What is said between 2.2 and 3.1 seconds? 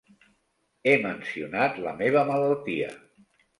malaltia.